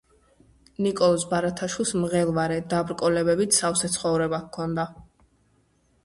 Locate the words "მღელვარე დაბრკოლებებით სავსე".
2.03-3.91